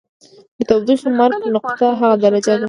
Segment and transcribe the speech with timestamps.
[0.57, 2.59] د تودوخې مرګ نقطه هغه درجه ده.